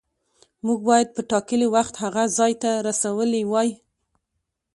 [0.65, 3.69] موږ باید په ټاکلي وخت هغه ځای ته رسولي وای.